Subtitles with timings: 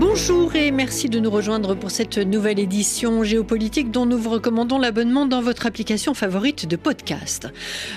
[0.00, 4.76] Bonjour et merci de nous rejoindre pour cette nouvelle édition géopolitique dont nous vous recommandons
[4.76, 7.48] l'abonnement dans votre application favorite de podcast.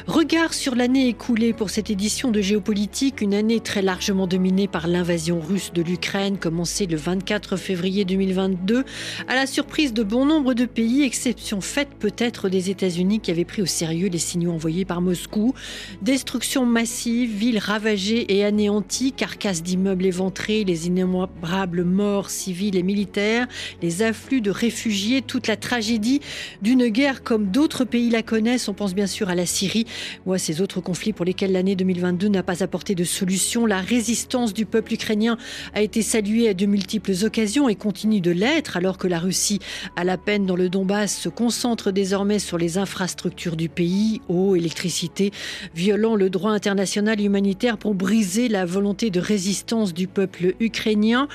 [0.05, 4.87] Regard sur l'année écoulée pour cette édition de géopolitique, une année très largement dominée par
[4.87, 8.83] l'invasion russe de l'Ukraine commencée le 24 février 2022
[9.27, 13.43] à la surprise de bon nombre de pays, exception faite peut-être des États-Unis qui avaient
[13.43, 15.55] pris au sérieux les signaux envoyés par Moscou.
[16.03, 23.47] Destruction massive, villes ravagées et anéanties, carcasses d'immeubles éventrés, les innombrables morts civiles et militaires,
[23.81, 26.21] les afflux de réfugiés, toute la tragédie
[26.61, 28.67] d'une guerre comme d'autres pays la connaissent.
[28.67, 29.85] On pense bien sûr à la Syrie
[30.25, 33.65] ou à ces autres conflits pour lesquels l'année 2022 n'a pas apporté de solution.
[33.65, 35.37] La résistance du peuple ukrainien
[35.73, 39.59] a été saluée à de multiples occasions et continue de l'être alors que la Russie,
[39.95, 44.55] à la peine dans le Donbass, se concentre désormais sur les infrastructures du pays, eau,
[44.55, 45.31] électricité,
[45.75, 51.27] violant le droit international humanitaire pour briser la volonté de résistance du peuple ukrainien.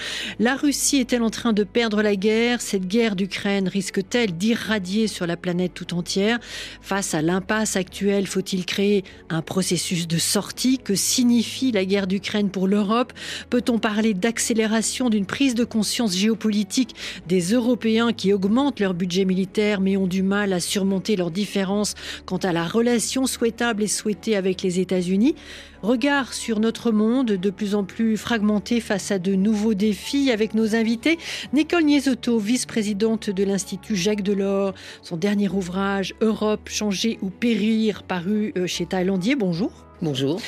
[0.43, 2.61] La Russie est-elle en train de perdre la guerre?
[2.61, 6.41] Cette guerre d'Ukraine risque-t-elle d'irradier sur la planète tout entière?
[6.81, 10.79] Face à l'impasse actuelle, faut-il créer un processus de sortie?
[10.79, 13.13] Que signifie la guerre d'Ukraine pour l'Europe?
[13.51, 16.97] Peut-on parler d'accélération d'une prise de conscience géopolitique
[17.29, 21.95] des Européens qui augmentent leur budget militaire mais ont du mal à surmonter leurs différences
[22.27, 25.37] quant à la relation souhaitable et souhaitée avec les États-Unis?
[25.83, 30.55] Regard sur notre monde de plus en plus fragmenté face à de nouveaux défis avec
[30.55, 31.19] nos invités.
[31.53, 38.53] Nicole Niesotto, vice-présidente de l'Institut Jacques Delors, son dernier ouvrage Europe, changer ou périr, paru
[38.57, 39.35] euh, chez Thaïlandier.
[39.35, 39.73] Bonjour.
[40.01, 40.41] Bonjour.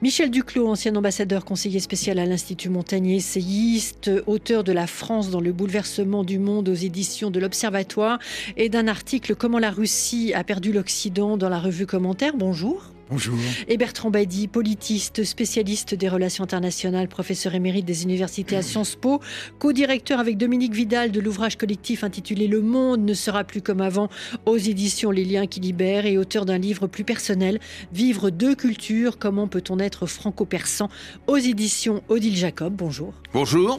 [0.00, 5.40] Michel Duclos, ancien ambassadeur conseiller spécial à l'Institut Montagnier, essayiste, auteur de La France dans
[5.40, 8.18] le bouleversement du monde aux éditions de l'Observatoire
[8.56, 12.34] et d'un article Comment la Russie a perdu l'Occident dans la revue Commentaire.
[12.36, 12.91] Bonjour.
[13.10, 13.38] Bonjour.
[13.68, 19.20] Et Bertrand Badi, politiste, spécialiste des relations internationales, professeur émérite des universités à Sciences Po,
[19.58, 24.08] co-directeur avec Dominique Vidal de l'ouvrage collectif intitulé Le monde ne sera plus comme avant
[24.46, 27.60] aux éditions Les liens qui libèrent et auteur d'un livre plus personnel,
[27.92, 30.88] Vivre deux cultures, comment peut-on être franco-persan
[31.26, 32.74] aux éditions Odile Jacob.
[32.74, 33.14] Bonjour.
[33.32, 33.78] Bonjour.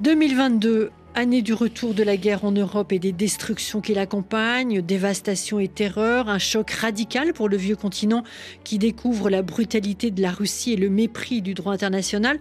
[0.00, 5.60] 2022, Année du retour de la guerre en Europe et des destructions qui l'accompagnent, dévastation
[5.60, 8.24] et terreur, un choc radical pour le vieux continent
[8.64, 12.38] qui découvre la brutalité de la Russie et le mépris du droit international.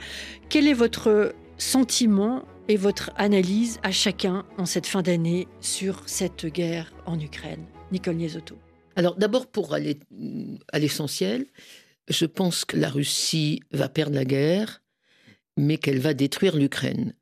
[0.48, 6.46] Quel est votre sentiment et votre analyse à chacun en cette fin d'année sur cette
[6.46, 7.66] guerre en Ukraine?
[7.92, 8.58] Nicole Niesotto.
[8.96, 10.00] Alors d'abord pour aller
[10.72, 11.46] à l'essentiel,
[12.08, 14.82] je pense que la Russie va perdre la guerre,
[15.58, 17.14] mais qu'elle va détruire l'Ukraine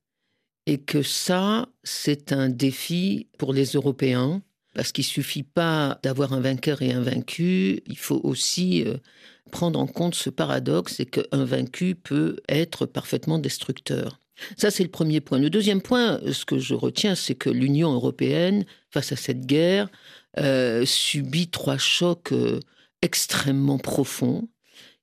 [0.70, 4.44] et que ça, c'est un défi pour les Européens,
[4.76, 8.98] parce qu'il suffit pas d'avoir un vainqueur et un vaincu, il faut aussi euh,
[9.50, 14.20] prendre en compte ce paradoxe, c'est qu'un vaincu peut être parfaitement destructeur.
[14.58, 15.40] Ça, c'est le premier point.
[15.40, 19.90] Le deuxième point, ce que je retiens, c'est que l'Union européenne, face à cette guerre,
[20.38, 22.60] euh, subit trois chocs euh,
[23.02, 24.48] extrêmement profonds.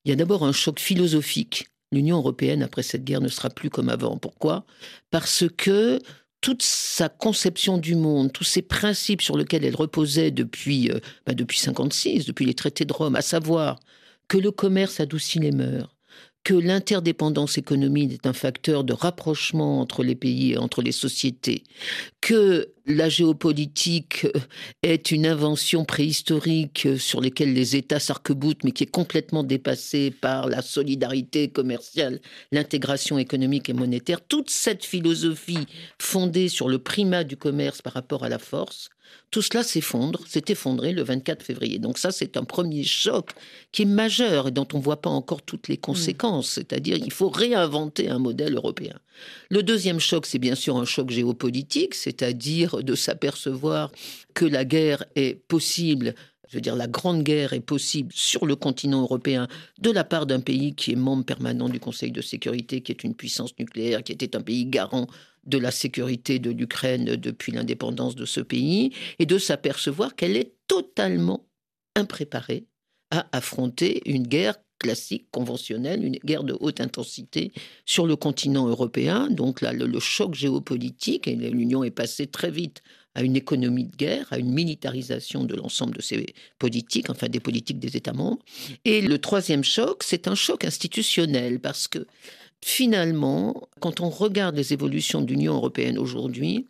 [0.05, 3.71] Il y a d'abord un choc philosophique l'Union européenne, après cette guerre, ne sera plus
[3.71, 4.19] comme avant.
[4.19, 4.65] Pourquoi?
[5.11, 5.99] Parce que
[6.41, 11.35] toute sa conception du monde, tous ces principes sur lesquels elle reposait depuis, euh, bah,
[11.35, 13.81] depuis 56, depuis les traités de Rome, à savoir
[14.29, 15.96] que le commerce adoucit les mœurs,
[16.47, 21.65] que l'interdépendance économique est un facteur de rapprochement entre les pays et entre les sociétés,
[22.21, 24.29] que la géopolitique
[24.85, 30.47] est une invention préhistorique sur laquelle les États s'arc-boutent, mais qui est complètement dépassée par
[30.47, 32.21] la solidarité commerciale,
[32.53, 34.21] l'intégration économique et monétaire.
[34.21, 35.67] Toute cette philosophie
[36.01, 38.91] fondée sur le primat du commerce par rapport à la force
[39.31, 41.79] tout cela s'effondre, s'est effondré le 24 février.
[41.79, 43.31] Donc ça, c'est un premier choc
[43.73, 46.51] qui est majeur et dont on ne voit pas encore toutes les conséquences.
[46.51, 48.95] C'est-à-dire, il faut réinventer un modèle européen.
[49.51, 53.91] Le deuxième choc, c'est bien sûr un choc géopolitique, c'est-à-dire de s'apercevoir
[54.35, 56.15] que la guerre est possible
[56.49, 59.49] je veux dire, la grande guerre est possible sur le continent européen
[59.81, 63.05] de la part d'un pays qui est membre permanent du Conseil de sécurité, qui est
[63.05, 65.07] une puissance nucléaire, qui était un pays garant
[65.47, 70.53] de la sécurité de l'Ukraine depuis l'indépendance de ce pays, et de s'apercevoir qu'elle est
[70.69, 71.47] totalement
[71.95, 72.67] impréparée
[73.11, 77.53] à affronter une guerre classique, conventionnelle, une guerre de haute intensité
[77.87, 79.29] sur le continent européen.
[79.31, 82.83] Donc là, le, choc géopolitique, et l'Union est passée très vite
[83.15, 86.27] à une économie de guerre, à une militarisation de l'ensemble de ces
[86.59, 88.43] politiques, enfin des politiques des États membres.
[88.85, 92.07] Et le troisième choc, c'est un choc institutionnel, parce que
[92.67, 96.67] finalement, quand on regarde les évolutions de l'Union européenne aujourd'hui,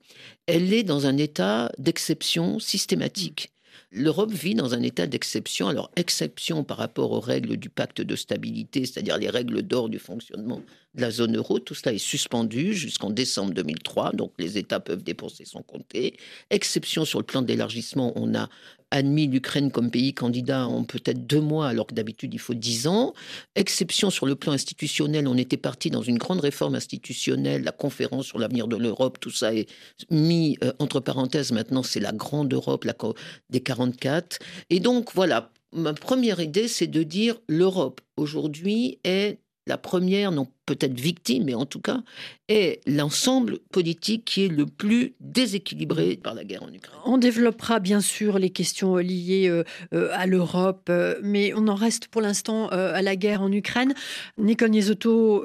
[0.47, 3.51] elle est dans un état d'exception systématique.
[3.97, 5.69] l'Europe vit dans un état d'exception.
[5.69, 9.99] Alors, exception par rapport aux règles du pacte de stabilité, c'est-à-dire les règles d'or du
[9.99, 10.63] fonctionnement
[10.95, 11.59] de la zone euro.
[11.59, 16.19] Tout cela est suspendu jusqu'en décembre 2003, donc les États peuvent dépenser sans compter.
[16.51, 18.49] Exception sur le plan d'élargissement, on a
[18.91, 22.87] admis l'Ukraine comme pays candidat en peut-être deux mois, alors que d'habitude il faut dix
[22.87, 23.15] ans.
[23.57, 28.27] Exception sur le plan institutionnel, on était parti dans une grande réforme institutionnelle, la conférence
[28.27, 29.69] sur l'avenir de l'Europe, tout ça est
[30.11, 31.53] mis euh, entre parenthèses.
[31.53, 32.95] Maintenant, c'est la grande Europe la,
[33.51, 33.61] des
[33.93, 34.39] 44.
[34.71, 40.47] Et donc, voilà, ma première idée, c'est de dire l'Europe aujourd'hui est la première, non
[40.65, 42.03] peut-être victime, mais en tout cas,
[42.49, 46.99] est l'ensemble politique qui est le plus déséquilibré par la guerre en Ukraine.
[47.05, 49.63] On développera bien sûr les questions liées euh,
[49.95, 53.95] euh, à l'Europe, euh, mais on en reste pour l'instant à la guerre en Ukraine.
[54.39, 55.45] Nicole Niesotto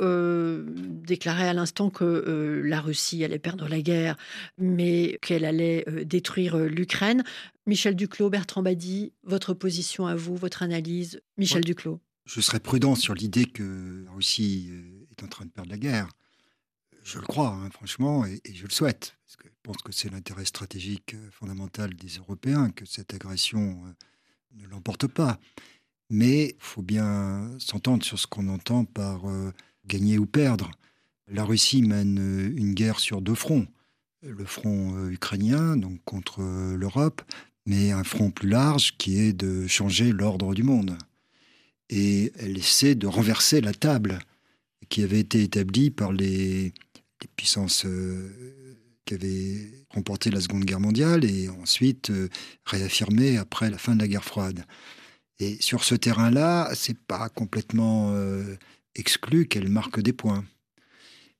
[1.05, 4.17] déclarait à l'instant que la Russie allait perdre la guerre,
[4.57, 7.23] mais qu'elle allait détruire l'Ukraine.
[7.67, 11.21] Michel Duclos, Bertrand Badi, votre position à vous, votre analyse?
[11.37, 15.49] Michel Duclos je serais prudent sur l'idée que la Russie euh, est en train de
[15.49, 16.09] perdre la guerre.
[17.03, 20.09] Je le crois, hein, franchement, et, je le souhaite, parce que je pense que c'est
[20.09, 23.93] l'intérêt stratégique euh, fondamental des Européens que cette agression euh,
[24.61, 25.39] ne l'emporte pas.
[26.09, 29.21] Mais il faut bien s'entendre sur ce qu'on entend par
[29.85, 30.69] gagner ou perdre.
[31.29, 32.17] La Russie mène
[32.57, 33.65] une guerre sur deux fronts.
[34.21, 36.41] Le front ukrainien, donc contre
[36.75, 37.21] l'Europe,
[37.65, 40.97] mais un front plus large qui est de changer l'ordre du monde
[41.91, 44.19] et elle essaie de renverser la table
[44.89, 46.73] qui avait été établie par les,
[47.35, 48.29] puissances euh,
[49.05, 52.29] qui avaient remporté la Seconde Guerre mondiale et ensuite euh,
[52.65, 54.65] réaffirmée après la fin de la guerre froide.
[55.39, 58.55] Et sur ce terrain-là, c'est pas complètement euh,
[58.95, 60.45] exclu qu'elle marque des points.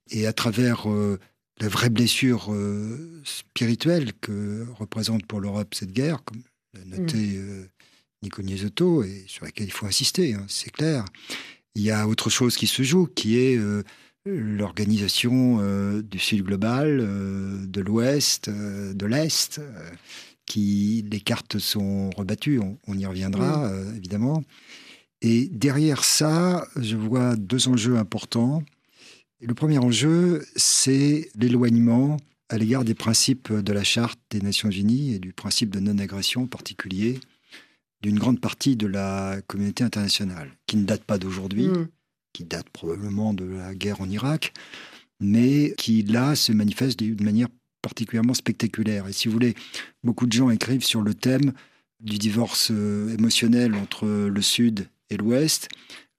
[0.09, 0.87] Et à travers
[1.59, 2.53] la vraie blessure
[3.23, 6.43] spirituelle que représente pour l'Europe cette guerre, comme
[6.73, 7.67] l'a noté mmh.
[8.23, 11.05] Nico Niesotto, et sur laquelle il faut insister, hein, c'est clair.
[11.75, 13.83] Il y a autre chose qui se joue, qui est euh,
[14.25, 19.61] l'organisation euh, du Sud global, euh, de l'Ouest, de l'Est,
[20.45, 24.43] qui les cartes sont rebattues, on, y reviendra évidemment.
[25.21, 28.63] Et derrière ça, je vois deux enjeux importants.
[29.39, 32.17] Le premier enjeu, c'est l'éloignement
[32.49, 36.43] à l'égard des principes de la Charte des Nations Unies et du principe de non-agression
[36.43, 37.19] en particulier,
[38.01, 41.87] d'une grande partie de la communauté internationale, qui ne date pas d'aujourd'hui, mm.
[42.33, 44.53] qui date probablement de la guerre en Irak,
[45.19, 47.47] mais qui là se manifeste d'une manière
[47.81, 49.07] particulièrement spectaculaire.
[49.07, 49.55] Et si vous voulez,
[50.03, 51.53] beaucoup de gens écrivent sur le thème
[51.99, 55.69] du divorce euh, émotionnel entre le Sud et l'Ouest,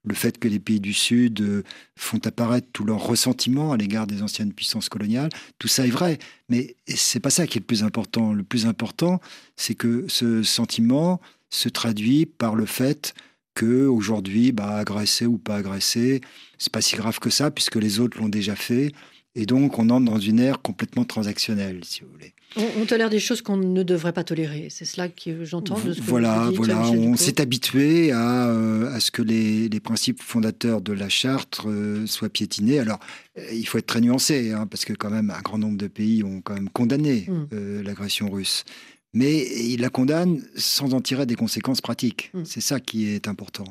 [0.05, 1.63] le fait que les pays du Sud euh,
[1.97, 6.19] font apparaître tout leur ressentiment à l'égard des anciennes puissances coloniales, tout ça est vrai,
[6.49, 8.33] mais c'est pas ça qui est le plus important.
[8.33, 9.21] Le plus important,
[9.55, 11.21] c'est que ce sentiment
[11.53, 13.13] se traduit par le fait
[13.55, 16.21] que aujourd'hui, bah, agresser ou pas agresser,
[16.57, 18.91] c'est pas si grave que ça puisque les autres l'ont déjà fait.
[19.35, 22.33] Et donc, on entre dans une ère complètement transactionnelle, si vous voulez.
[22.55, 24.67] On, tolère des choses qu'on ne devrait pas tolérer.
[24.69, 25.75] C'est cela que j'entends.
[26.03, 26.87] Voilà, voilà.
[26.91, 31.61] On s'est habitué à, euh, à, ce que les, les, principes fondateurs de la charte
[31.65, 32.77] euh, soient piétinés.
[32.77, 32.99] Alors,
[33.39, 35.87] euh, il faut être très nuancé, hein, parce que quand même, un grand nombre de
[35.87, 37.81] pays ont quand même condamné mm.
[37.81, 38.65] l'agression russe
[39.13, 42.31] mais il la condamne sans en tirer des conséquences pratiques.
[42.33, 42.45] Mm.
[42.45, 43.65] C'est ça qui est important.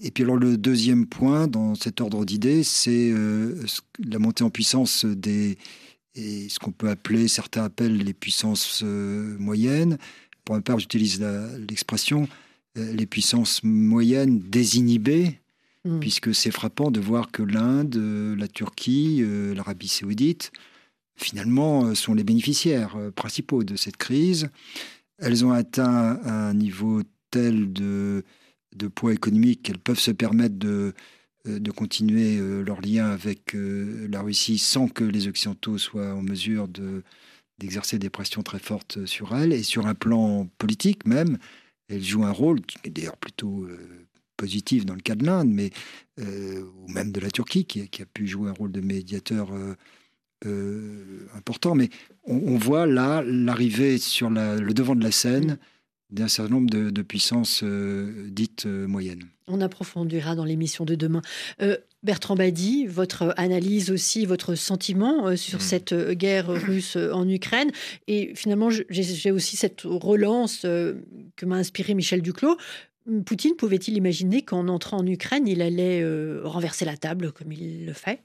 [0.00, 3.62] Et puis alors le deuxième point dans cet ordre d'idées, c'est euh,
[4.04, 5.58] la montée en puissance des
[6.14, 9.96] et ce qu'on peut appeler, certains appellent les puissances euh, moyennes.
[10.44, 11.24] Pour ma part, j'utilise
[11.70, 12.28] l'expression
[12.76, 15.38] euh, les puissances moyennes désinhibées,
[15.86, 16.00] mm.
[16.00, 17.96] puisque c'est frappant de voir que l'Inde,
[18.38, 19.24] la Turquie,
[19.54, 20.52] l'Arabie saoudite
[21.16, 24.48] finalement, euh, sont les bénéficiaires euh, principaux de cette crise.
[25.18, 28.24] Elles ont atteint un niveau tel de,
[28.94, 30.94] poids économique qu'elles peuvent se permettre de,
[31.46, 37.02] euh, continuer leur lien avec la Russie sans que les Occidentaux soient en mesure de,
[37.58, 39.52] d'exercer des pressions très fortes sur elles.
[39.52, 41.38] Et sur un plan politique même,
[41.88, 43.68] elles jouent un rôle qui est d'ailleurs plutôt
[44.36, 45.70] positif dans le cas de l'Inde, mais
[46.18, 49.50] ou même de la Turquie, qui, a pu jouer un rôle de médiateur
[51.34, 51.88] important, mais
[52.24, 55.58] on, voit là l'arrivée sur le devant de la scène
[56.12, 59.24] d'un certain nombre de, puissances euh, dites euh, moyennes.
[59.48, 61.22] On approfondira dans l'émission de demain.
[62.02, 65.62] Bertrand Badi, votre analyse aussi, votre sentiment sur mm.
[65.62, 67.70] cette guerre russe en Ukraine.
[68.06, 72.56] Et finalement, j'ai aussi cette relance que m'a inspiré Michel Duclos.
[73.26, 76.04] Poutine pouvait-il imaginer qu'en entrant en Ukraine, il allait
[76.44, 78.22] renverser la table comme il le fait?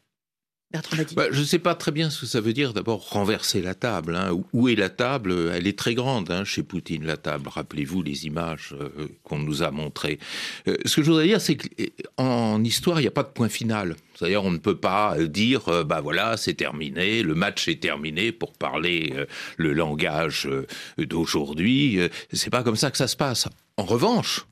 [1.16, 3.74] Bah, je ne sais pas très bien ce que ça veut dire d'abord renverser la
[3.74, 4.16] table.
[4.16, 4.38] Hein.
[4.52, 5.52] Où est la table?
[5.54, 7.48] Elle est très grande hein, chez Poutine, la table.
[7.48, 10.20] Rappelez-vous les images euh, qu'on nous a montrées.
[10.68, 13.48] Euh, ce que je voudrais dire, c'est qu'en histoire, il n'y a pas de point
[13.48, 13.96] final.
[14.16, 18.34] C'est-à-dire, on ne peut pas euh, dire, bah voilà, c'est terminé, le match est terminé
[18.34, 19.14] pour parler
[19.56, 20.50] le langage
[20.98, 22.00] d'aujourd'hui.
[22.34, 23.48] c'est pas comme ça que ça se passe.
[23.78, 24.46] En revanche,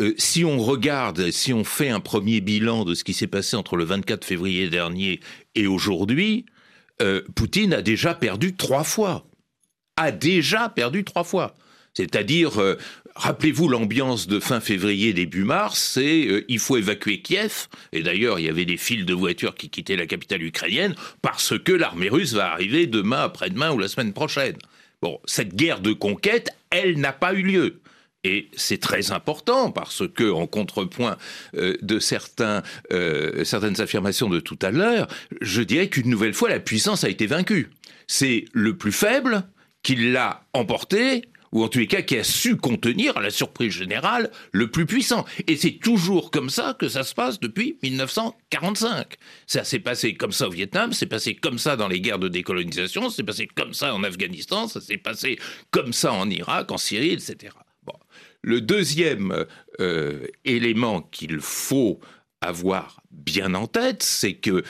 [0.00, 3.56] euh, si on regarde, si on fait un premier bilan de ce qui s'est passé
[3.56, 5.20] entre le 24 février dernier
[5.54, 6.46] et aujourd'hui,
[7.02, 9.26] euh, Poutine a déjà perdu trois fois.
[9.96, 11.54] A déjà perdu trois fois.
[11.92, 12.76] C'est-à-dire, euh,
[13.14, 17.66] rappelez-vous l'ambiance de fin février, début mars, c'est il faut évacuer Kiev.
[17.92, 21.58] Et d'ailleurs, il y avait des files de voitures qui quittaient la capitale ukrainienne parce
[21.58, 24.56] que l'armée russe va arriver demain, après-demain ou la semaine prochaine.
[25.02, 27.80] Bon, cette guerre de conquête, elle n'a pas eu lieu.
[28.22, 31.16] Et c'est très important parce que, en contrepoint
[31.54, 31.98] euh, de
[32.92, 35.08] euh, certaines affirmations de tout à l'heure,
[35.40, 37.70] je dirais qu'une nouvelle fois, la puissance a été vaincue.
[38.06, 39.44] C'est le plus faible
[39.82, 41.22] qui l'a emporté,
[41.52, 44.84] ou en tous les cas qui a su contenir, à la surprise générale, le plus
[44.84, 45.24] puissant.
[45.46, 49.14] Et c'est toujours comme ça que ça se passe depuis 1945.
[49.46, 52.28] Ça s'est passé comme ça au Vietnam, c'est passé comme ça dans les guerres de
[52.28, 55.38] décolonisation, c'est passé comme ça en Afghanistan, ça s'est passé
[55.70, 57.54] comme ça en Irak, en Syrie, etc.
[58.42, 59.44] Le deuxième
[59.80, 62.00] euh, élément qu'il faut
[62.40, 64.62] avoir bien en tête, c'est que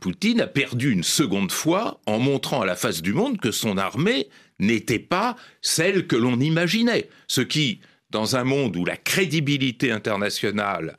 [0.00, 3.78] Poutine a perdu une seconde fois en montrant à la face du monde que son
[3.78, 7.08] armée n'était pas celle que l'on imaginait.
[7.26, 7.80] Ce qui,
[8.10, 10.96] dans un monde où la crédibilité internationale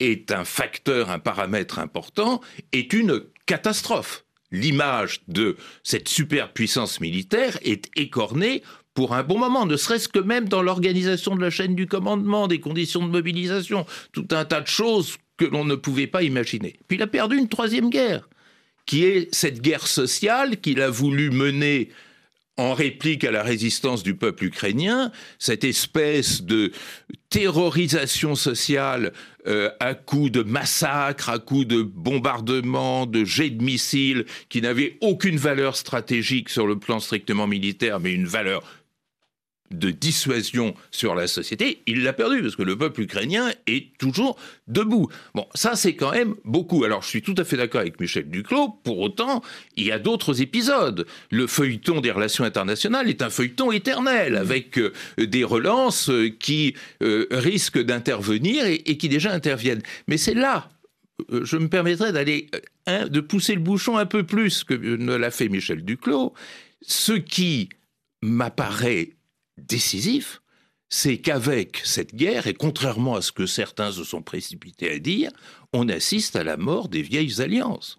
[0.00, 2.40] est un facteur, un paramètre important,
[2.72, 4.24] est une catastrophe.
[4.50, 8.62] L'image de cette superpuissance militaire est écornée
[8.94, 12.46] pour un bon moment, ne serait-ce que même dans l'organisation de la chaîne du commandement,
[12.46, 16.76] des conditions de mobilisation, tout un tas de choses que l'on ne pouvait pas imaginer.
[16.86, 18.28] Puis il a perdu une troisième guerre,
[18.86, 21.90] qui est cette guerre sociale qu'il a voulu mener
[22.56, 25.10] en réplique à la résistance du peuple ukrainien,
[25.40, 26.70] cette espèce de
[27.28, 29.12] terrorisation sociale
[29.48, 34.98] euh, à coups de massacres, à coups de bombardements, de jets de missiles, qui n'avaient
[35.00, 38.62] aucune valeur stratégique sur le plan strictement militaire, mais une valeur
[39.70, 44.38] de dissuasion sur la société, il l'a perdu parce que le peuple ukrainien est toujours
[44.68, 45.08] debout.
[45.34, 46.84] Bon, ça c'est quand même beaucoup.
[46.84, 49.42] Alors je suis tout à fait d'accord avec Michel Duclos, pour autant,
[49.76, 51.06] il y a d'autres épisodes.
[51.30, 56.74] Le feuilleton des relations internationales est un feuilleton éternel, avec euh, des relances euh, qui
[57.02, 59.82] euh, risquent d'intervenir et, qui déjà interviennent.
[60.08, 60.68] Mais c'est là,
[61.30, 62.48] je me permettrai d'aller,
[62.86, 66.34] de pousser le bouchon un peu plus que ne l'a fait Michel Duclos,
[66.82, 67.68] ce qui
[68.22, 69.10] m'apparaît
[69.58, 70.40] décisif,
[70.88, 75.30] c'est qu'avec cette guerre, et contrairement à ce que certains se sont précipités à dire,
[75.72, 77.98] on assiste à la mort des vieilles alliances.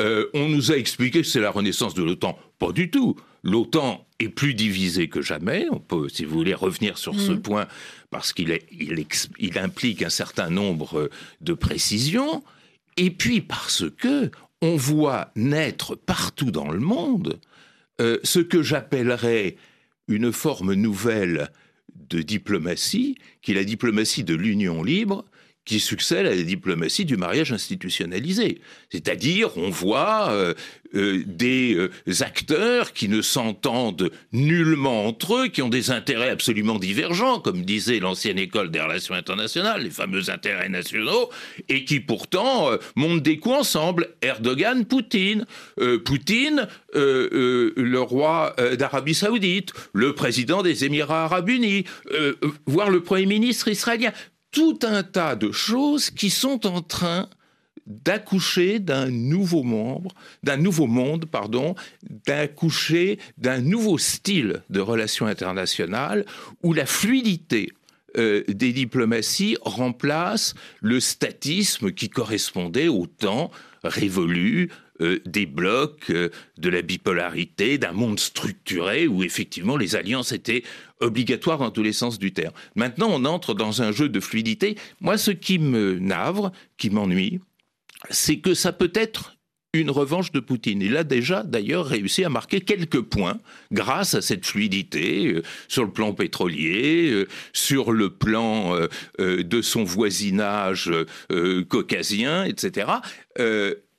[0.00, 2.38] Euh, on nous a expliqué que c'est la renaissance de l'OTAN.
[2.58, 3.16] Pas du tout.
[3.42, 5.66] L'OTAN est plus divisée que jamais.
[5.70, 7.42] On peut, si vous voulez, revenir sur ce mm.
[7.42, 7.68] point
[8.10, 12.42] parce qu'il il implique un certain nombre de précisions.
[12.96, 14.30] Et puis parce que
[14.62, 17.40] on voit naître partout dans le monde
[18.00, 19.56] euh, ce que j'appellerais
[20.08, 21.50] une forme nouvelle
[21.94, 25.24] de diplomatie, qui est la diplomatie de l'union libre,
[25.64, 28.60] qui succède à la diplomatie du mariage institutionnalisé.
[28.90, 30.54] C'est-à-dire, on voit euh,
[30.94, 31.90] euh, des euh,
[32.20, 38.00] acteurs qui ne s'entendent nullement entre eux, qui ont des intérêts absolument divergents, comme disait
[38.00, 41.30] l'ancienne école des relations internationales, les fameux intérêts nationaux,
[41.68, 44.08] et qui pourtant montent des coups ensemble.
[44.20, 45.46] Erdogan, Poutine,
[46.04, 51.84] Poutine, le roi d'Arabie saoudite, le président des Émirats arabes unis,
[52.66, 54.12] voire le Premier ministre israélien
[54.52, 57.28] tout un tas de choses qui sont en train
[57.86, 60.12] d'accoucher d'un nouveau membre,
[60.44, 61.74] d'un nouveau monde, pardon,
[62.26, 66.24] d'accoucher d'un nouveau style de relations internationales
[66.62, 67.72] où la fluidité
[68.18, 73.50] euh, des diplomaties remplace le statisme qui correspondait au temps
[73.82, 74.70] révolu
[75.02, 76.28] euh, des blocs, euh,
[76.58, 80.62] de la bipolarité, d'un monde structuré où effectivement les alliances étaient
[81.00, 82.52] obligatoires dans tous les sens du terme.
[82.76, 84.76] Maintenant, on entre dans un jeu de fluidité.
[85.00, 87.40] Moi, ce qui me navre, qui m'ennuie,
[88.10, 89.36] c'est que ça peut être
[89.72, 90.82] une revanche de Poutine.
[90.82, 93.38] Il a déjà d'ailleurs réussi à marquer quelques points
[93.72, 98.76] grâce à cette fluidité euh, sur le plan pétrolier, sur le plan
[99.18, 100.92] de son voisinage
[101.68, 102.86] caucasien, etc.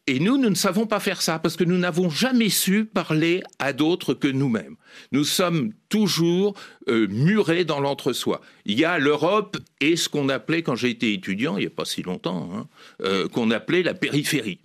[0.06, 3.42] Et nous, nous ne savons pas faire ça parce que nous n'avons jamais su parler
[3.58, 4.76] à d'autres que nous-mêmes.
[5.14, 6.56] Nous sommes toujours
[6.90, 8.42] euh, murés dans l'entre-soi.
[8.66, 11.70] Il y a l'Europe et ce qu'on appelait, quand j'ai été étudiant, il n'y a
[11.70, 12.68] pas si longtemps, hein,
[13.04, 14.60] euh, qu'on appelait la périphérie.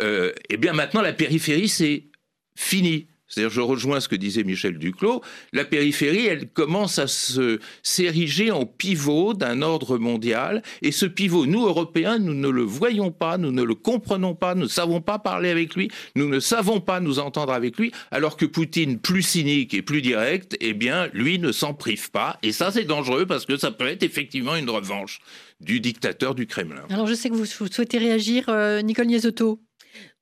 [0.00, 2.04] euh, eh bien maintenant la périphérie c'est
[2.54, 3.06] fini.
[3.28, 8.50] C'est-à-dire, je rejoins ce que disait Michel Duclos, la périphérie, elle commence à se s'ériger
[8.50, 13.38] en pivot d'un ordre mondial, et ce pivot, nous, Européens, nous ne le voyons pas,
[13.38, 16.80] nous ne le comprenons pas, nous ne savons pas parler avec lui, nous ne savons
[16.80, 21.08] pas nous entendre avec lui, alors que Poutine, plus cynique et plus direct, eh bien,
[21.12, 24.56] lui ne s'en prive pas, et ça c'est dangereux parce que ça peut être effectivement
[24.56, 25.20] une revanche
[25.60, 26.82] du dictateur du Kremlin.
[26.90, 29.60] Alors je sais que vous souhaitez réagir, euh, Nicole Niesotto.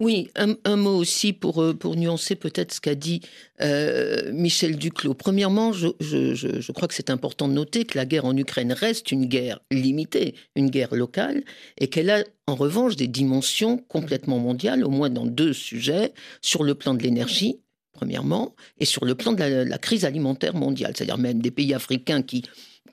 [0.00, 3.20] Oui, un, mot aussi pour, euh, pour nuancer peut-être ce qu'a dit
[3.60, 5.14] euh, Michel Duclos.
[5.14, 9.12] Premièrement, je, je, crois que c'est important de noter que la guerre en Ukraine reste
[9.12, 11.44] une guerre limitée, une guerre locale,
[11.78, 16.12] et qu'elle a en revanche des dimensions complètement mondiales, au moins dans deux sujets,
[16.42, 17.60] sur le plan de l'énergie,
[17.92, 22.22] premièrement, et sur le plan de la crise alimentaire mondiale, c'est-à-dire même des pays africains
[22.22, 22.42] qui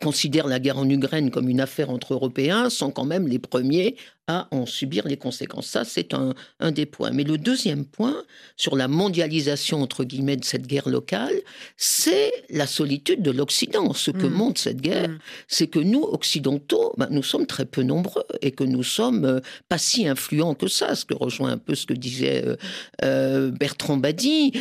[0.02, 3.96] considèrent la guerre en Ukraine comme une affaire entre Européens sont quand même les premiers
[4.28, 5.68] à en subir les conséquences.
[5.68, 7.12] Ça, c'est un, un, des points.
[7.12, 8.24] Mais le deuxième point,
[8.56, 11.34] sur la mondialisation, entre guillemets, de cette guerre locale,
[11.76, 13.94] c'est la solitude de l'Occident.
[13.94, 14.34] Ce que mm.
[14.34, 15.20] montre cette guerre, mm.
[15.48, 19.40] c'est que nous, Occidentaux, ben, nous sommes très peu nombreux et que nous sommes euh,
[19.70, 22.56] pas si influents que ça, ce que rejoint un peu ce que disait euh,
[23.04, 24.54] euh, Bertrand Badi.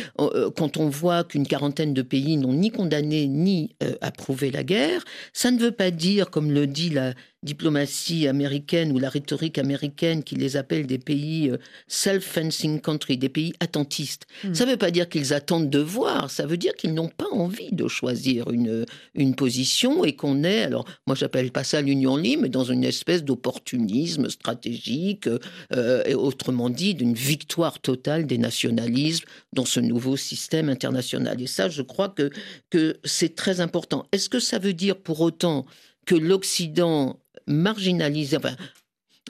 [0.57, 5.03] quand on voit qu'une quarantaine de pays n'ont ni condamné ni approuvé la guerre,
[5.33, 10.23] ça ne veut pas dire, comme le dit la diplomatie américaine ou la rhétorique américaine
[10.23, 11.57] qui les appelle des pays euh,
[11.87, 14.27] self-fencing country, des pays attentistes.
[14.43, 14.53] Hmm.
[14.53, 17.29] Ça ne veut pas dire qu'ils attendent de voir, ça veut dire qu'ils n'ont pas
[17.31, 22.15] envie de choisir une, une position et qu'on est, alors moi j'appelle pas ça l'union
[22.15, 25.27] libre, mais dans une espèce d'opportunisme stratégique,
[25.73, 31.41] euh, et autrement dit d'une victoire totale des nationalismes dans ce nouveau système international.
[31.41, 32.29] Et ça, je crois que,
[32.69, 34.05] que c'est très important.
[34.11, 35.65] Est-ce que ça veut dire pour autant
[36.05, 38.55] que l'Occident marginalisé, enfin,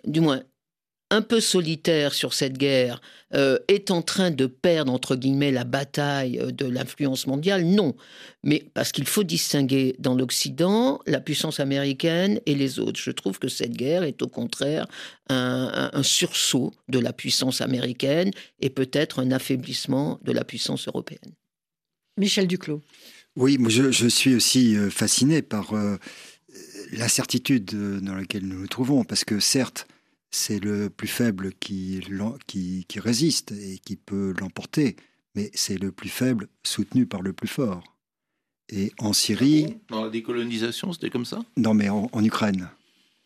[0.05, 0.41] du moins
[1.11, 3.01] un peu solitaire sur cette guerre,
[3.33, 7.95] euh, est en train de perdre, entre guillemets, la bataille euh, de l'influence mondiale Non.
[8.43, 12.99] Mais parce qu'il faut distinguer dans l'Occident la puissance américaine et les autres.
[12.99, 14.87] Je trouve que cette guerre est au contraire
[15.29, 21.33] un, sursaut de la puissance américaine et peut-être un affaiblissement de la puissance européenne.
[22.17, 22.81] Michel Duclos.
[23.37, 25.74] Oui, moi je, suis aussi euh, fasciné par
[26.91, 27.65] l'incertitude
[28.01, 29.87] dans laquelle nous nous trouvons, parce que certes,
[30.31, 32.01] c'est le plus faible qui,
[32.47, 34.95] qui, qui résiste et qui peut l'emporter,
[35.35, 37.83] mais c'est le plus faible soutenu par le plus fort.
[38.69, 39.67] Et en Syrie...
[39.69, 41.43] Ah dans la décolonisation, c'était comme ça?
[41.57, 42.69] Non, mais en, Ukraine.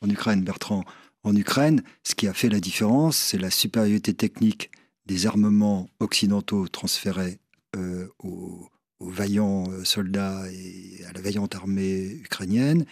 [0.02, 0.84] En Ukraine, Bertrand.
[1.24, 4.72] En Ukraine, ce qui a fait la différence, c'est la supériorité technique
[5.06, 7.38] des armements occidentaux transférés
[7.76, 8.68] euh, aux,
[9.00, 12.86] aux, vaillants euh, soldats et à la vaillante armée ukrainienne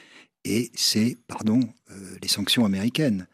[0.45, 3.27] et c'est, pardon, euh, les sanctions américaines,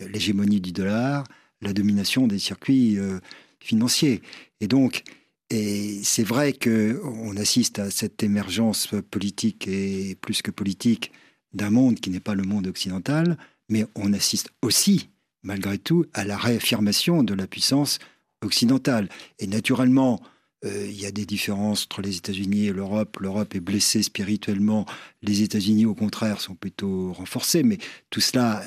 [0.00, 1.24] l'hégémonie du dollar,
[1.60, 3.20] la domination des circuits euh,
[3.60, 4.22] financiers.
[4.60, 5.04] Et donc,
[5.50, 11.12] et c'est vrai qu'on assiste à cette émergence politique et plus que politique
[11.52, 13.36] d'un monde qui n'est pas le monde occidental,
[13.68, 15.10] mais on assiste aussi,
[15.42, 17.98] malgré tout, à la réaffirmation de la puissance
[18.42, 19.08] occidentale.
[19.38, 20.20] Et naturellement,
[20.64, 23.18] il y a des différences entre les États-Unis et l'Europe.
[23.20, 24.86] L'Europe est blessée spirituellement.
[25.22, 27.62] Les États-Unis, au contraire, sont plutôt renforcés.
[27.62, 27.78] Mais
[28.10, 28.64] tout cela,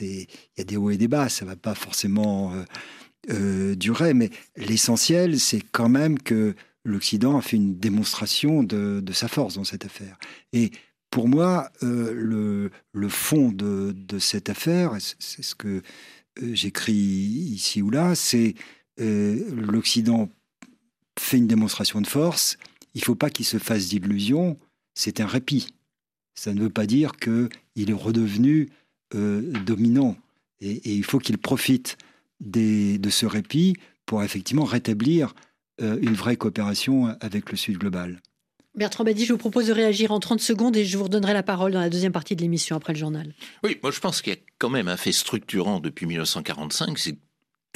[0.00, 0.26] il
[0.58, 1.28] y a des hauts et des bas.
[1.28, 2.64] Ça ne va pas forcément euh,
[3.30, 4.14] euh, durer.
[4.14, 6.54] Mais l'essentiel, c'est quand même que
[6.84, 10.18] l'Occident a fait une démonstration de, sa force dans cette affaire.
[10.52, 10.70] Et
[11.10, 12.70] pour moi, le,
[13.08, 15.82] fond de cette affaire, c'est ce que
[16.40, 18.54] j'écris ici ou là, c'est
[18.98, 20.28] l'Occident
[21.18, 22.58] fait une démonstration de force,
[22.94, 24.58] il ne faut pas qu'il se fasse d'illusions,
[24.94, 25.68] c'est un répit.
[26.34, 28.70] Ça ne veut pas dire qu'il est redevenu
[29.14, 30.16] euh, dominant.
[30.60, 31.96] Et, il faut qu'il profite
[32.40, 33.74] de ce répit
[34.04, 35.34] pour effectivement rétablir
[35.82, 38.20] euh, une vraie coopération avec le Sud global.
[38.76, 41.42] Bertrand Badi, je vous propose de réagir en 30 secondes et je vous redonnerai la
[41.42, 43.34] parole dans la deuxième partie de l'émission après le journal.
[43.64, 47.16] Oui, moi je pense qu'il y a quand même un fait structurant depuis 1945, c'est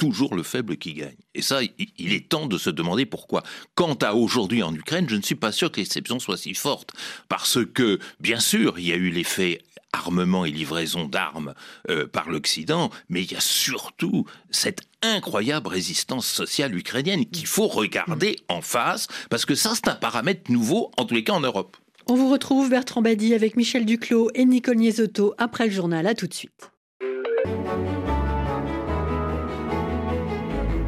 [0.01, 1.15] toujours le faible qui gagne.
[1.35, 3.43] Et ça, il est temps de se demander pourquoi.
[3.75, 6.89] Quant à aujourd'hui en Ukraine, je ne suis pas sûr que l'exception soit si forte.
[7.29, 9.61] Parce que, bien sûr, il y a eu l'effet
[9.93, 11.53] armement et livraison d'armes
[11.91, 17.67] euh, par l'Occident, mais il y a surtout cette incroyable résistance sociale ukrainienne qu'il faut
[17.67, 21.41] regarder en face, parce que ça, c'est un paramètre nouveau, en tous les cas en
[21.41, 21.77] Europe.
[22.07, 26.07] On vous retrouve, Bertrand Badi, avec Michel Duclos et Nicole Niesotto après le journal.
[26.07, 26.71] À tout de suite.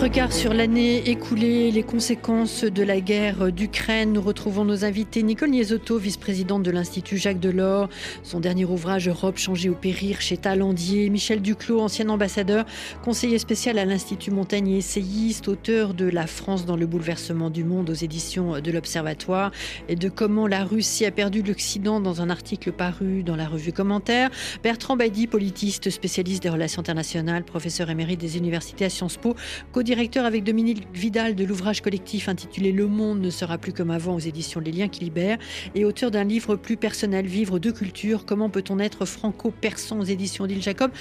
[0.00, 4.14] Regard sur l'année écoulée, les conséquences de la guerre d'Ukraine.
[4.14, 7.90] Nous retrouvons nos invités Nicole Niesotto, vice-présidente de l'Institut Jacques Delors.
[8.22, 11.10] Son dernier ouvrage Europe changée au périr chez Talandier.
[11.10, 12.64] Michel Duclos, ancien ambassadeur,
[13.04, 17.62] conseiller spécial à l'Institut Montaigne et essayiste, auteur de La France dans le bouleversement du
[17.62, 19.50] monde aux éditions de l'Observatoire
[19.90, 23.74] et de comment la Russie a perdu l'Occident dans un article paru dans la revue
[23.74, 24.30] Commentaire.
[24.62, 29.36] Bertrand Badi, politiste, spécialiste des relations internationales, professeur émérite des universités à Sciences Po,
[29.90, 34.14] co-directeur avec Dominique Vidal de l'ouvrage collectif intitulé Le monde ne sera plus comme avant
[34.14, 35.38] aux éditions Les Liens qui libèrent
[35.74, 40.46] et auteur d'un livre plus personnel, Vivre de culture, comment peut-on être franco-persan aux éditions
[40.46, 40.92] d'Île Jacob.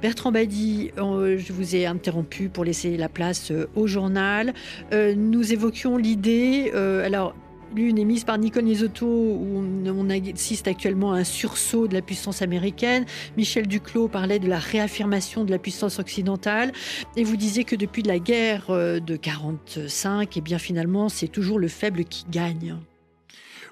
[0.00, 4.54] Bertrand Badi, euh, je vous ai interrompu pour laisser la place euh, au journal.
[4.94, 6.72] Euh, nous évoquions l'idée,
[7.04, 7.34] alors
[7.74, 12.00] L'une est mise par Nicole Nisotto, où on, assiste actuellement à un sursaut de la
[12.00, 13.04] puissance américaine.
[13.36, 16.72] Michel Duclos parlait de la réaffirmation de la puissance occidentale.
[17.16, 21.28] Et vous disiez que depuis la guerre euh, de 45, et eh bien finalement, c'est
[21.28, 22.76] toujours le faible qui gagne.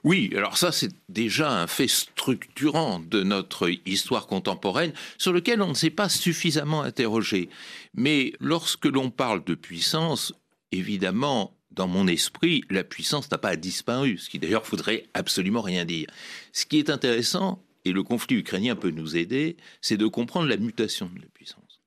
[0.05, 5.71] Oui, alors ça c'est déjà un fait structurant de notre histoire contemporaine sur lequel on
[5.71, 7.49] ne s'est pas suffisamment interrogé.
[7.95, 10.33] Mais lorsque l'on parle de puissance,
[10.71, 15.85] évidemment, dans mon esprit, la puissance n'a pas disparu, ce qui d'ailleurs faudrait absolument rien
[15.85, 16.09] dire.
[16.53, 20.57] Ce qui est intéressant, et le conflit ukrainien peut nous aider, c'est de comprendre la
[20.57, 21.83] mutation de la puissance.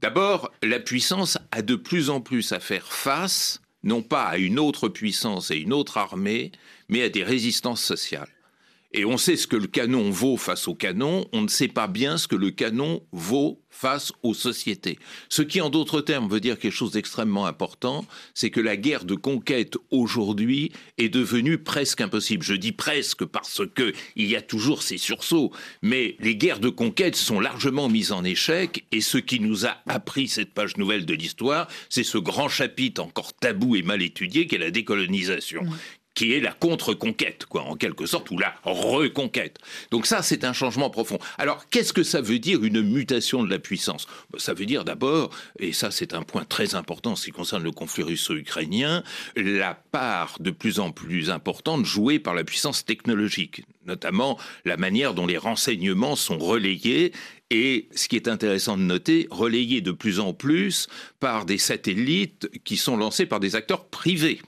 [0.00, 4.58] D'abord, la puissance a de plus en plus à faire face, non pas à une
[4.58, 6.50] autre puissance et une autre armée,
[6.88, 8.35] mais à des résistances sociales.
[8.98, 11.86] Et on sait ce que le canon vaut face au canon, on ne sait pas
[11.86, 14.98] bien ce que le canon vaut face aux sociétés.
[15.28, 19.04] Ce qui, en d'autres termes, veut dire quelque chose d'extrêmement important, c'est que la guerre
[19.04, 22.42] de conquête aujourd'hui est devenue presque impossible.
[22.42, 26.70] Je dis presque parce que il y a toujours ces sursauts, mais les guerres de
[26.70, 31.04] conquête sont largement mises en échec et ce qui nous a appris cette page nouvelle
[31.04, 35.76] de l'histoire, c'est ce grand chapitre encore tabou et mal étudié qu'est la décolonisation, mmh
[36.16, 39.58] qui est la contre-conquête, quoi, en quelque sorte, ou la reconquête.
[39.92, 41.18] Donc ça, c'est un changement profond.
[41.38, 44.06] Alors, qu'est-ce que ça veut dire une mutation de la puissance?
[44.30, 47.62] Bah, Ça veut dire d'abord, et ça c'est un point très important ce qui concerne
[47.62, 49.04] le conflit russo-ukrainien,
[49.36, 55.14] la part de plus en plus importante jouée par la puissance technologique, notamment la manière
[55.14, 57.12] dont les renseignements sont relayés
[57.50, 60.88] et ce qui est intéressant de noter, relayés de plus en plus
[61.20, 64.40] par des satellites qui sont lancés par des acteurs privés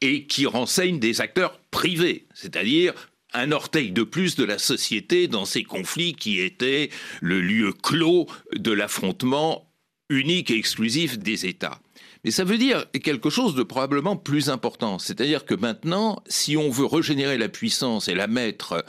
[0.00, 2.94] et qui renseignent des acteurs privés, c'est-à-dire
[3.32, 8.26] un orteil de plus de la société dans ces conflits qui étaient le lieu clos
[8.52, 9.70] de l'affrontement
[10.08, 11.80] unique et exclusif des États.
[12.24, 14.98] Mais ça veut dire quelque chose de probablement plus important.
[14.98, 18.84] C'est-à-dire que maintenant, si on veut régénérer la puissance et la mettre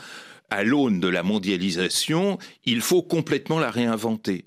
[0.50, 4.46] à l'aune de la mondialisation, il faut complètement la réinventer.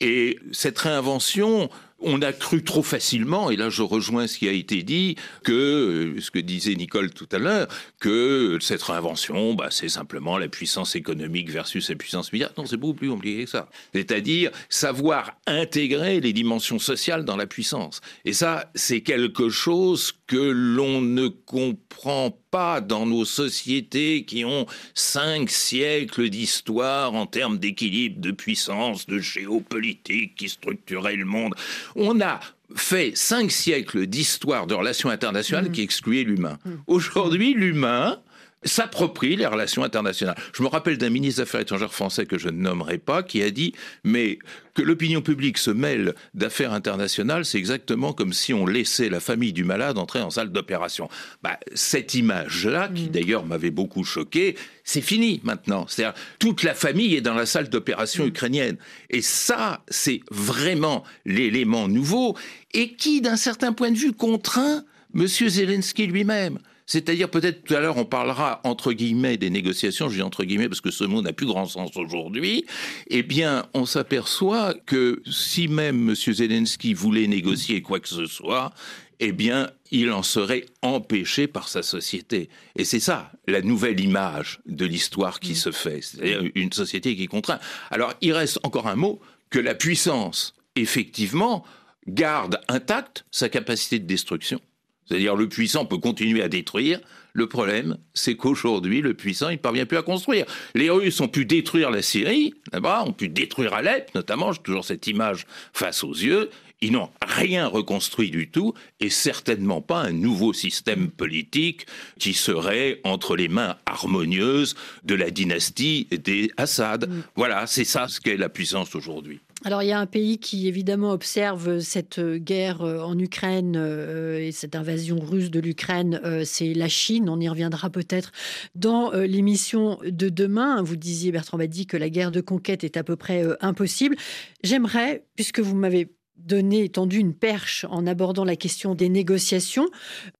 [0.00, 1.70] Et cette réinvention,
[2.04, 6.14] on a cru trop facilement, et là je rejoins ce qui a été dit, que,
[6.20, 7.68] ce que disait Nicole tout à l'heure,
[8.00, 12.52] que cette réinvention, bah, c'est simplement la puissance économique versus la puissance militaire.
[12.56, 13.68] Non, c'est beaucoup plus compliqué que ça.
[13.94, 18.00] C'est-à-dire savoir intégrer les dimensions sociales dans la puissance.
[18.24, 24.66] Et ça, c'est quelque chose que l'on ne comprend pas dans nos sociétés qui ont
[24.94, 31.54] cinq siècles d'histoire en termes d'équilibre, de puissance, de géopolitique qui structurait le monde.
[31.96, 32.38] On a
[32.76, 35.72] fait cinq siècles d'histoire de relations internationales mmh.
[35.72, 36.58] qui excluaient l'humain.
[36.64, 36.70] Mmh.
[36.86, 38.20] Aujourd'hui, l'humain
[38.64, 40.36] s'approprie les relations internationales.
[40.52, 43.42] Je me rappelle d'un ministre des Affaires étrangères français que je ne nommerai pas qui
[43.42, 43.74] a dit
[44.04, 44.38] mais
[44.74, 49.52] que l'opinion publique se mêle d'affaires internationales, c'est exactement comme si on laissait la famille
[49.52, 51.08] du malade entrer en salle d'opération.
[51.42, 53.08] Bah, cette image-là, qui mmh.
[53.08, 55.86] d'ailleurs m'avait beaucoup choqué, c'est fini maintenant.
[55.88, 58.76] C'est-à-dire toute la famille est dans la salle d'opération ukrainienne.
[59.10, 62.36] Et ça, c'est vraiment l'élément nouveau
[62.72, 65.26] et qui, d'un certain point de vue, contraint M.
[65.26, 66.58] Zelensky lui-même.
[66.86, 70.68] C'est-à-dire peut-être tout à l'heure on parlera entre guillemets des négociations, je dis entre guillemets
[70.68, 72.66] parce que ce mot n'a plus grand sens aujourd'hui,
[73.08, 76.14] eh bien on s'aperçoit que si même M.
[76.14, 78.72] Zelensky voulait négocier quoi que ce soit,
[79.20, 82.48] eh bien, il en serait empêché par sa société.
[82.76, 85.56] Et c'est ça, la nouvelle image de l'histoire qui mm.
[85.56, 87.60] se fait, c'est-à-dire une société qui contraint.
[87.90, 89.20] Alors, il reste encore un mot,
[89.50, 91.64] que la puissance, effectivement,
[92.08, 94.60] garde intacte sa capacité de destruction.
[95.06, 97.00] C'est-à-dire le puissant peut continuer à détruire.
[97.36, 100.46] Le problème, c'est qu'aujourd'hui, le puissant, il ne parvient plus à construire.
[100.76, 104.84] Les Russes ont pu détruire la Syrie, là-bas, ont pu détruire Alep, notamment, j'ai toujours
[104.84, 106.48] cette image face aux yeux.
[106.80, 111.86] Ils n'ont rien reconstruit du tout, et certainement pas un nouveau système politique
[112.20, 117.08] qui serait entre les mains harmonieuses de la dynastie des Assad.
[117.08, 117.22] Mm.
[117.34, 119.40] Voilà, c'est ça ce qu'est la puissance aujourd'hui.
[119.66, 124.38] Alors il y a un pays qui évidemment observe cette guerre euh, en Ukraine euh,
[124.38, 127.30] et cette invasion russe de l'Ukraine, euh, c'est la Chine.
[127.30, 128.30] On y reviendra peut-être
[128.74, 130.82] dans l'émission de demain.
[130.82, 134.16] Vous disiez, Bertrand Badi, que la guerre de conquête est à peu près impossible.
[134.62, 139.88] J'aimerais, puisque vous m'avez donné, tendu une perche en abordant la question des négociations,